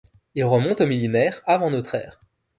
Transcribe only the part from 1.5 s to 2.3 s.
notre ère.